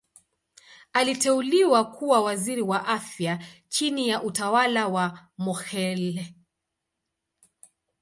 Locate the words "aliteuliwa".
0.93-1.83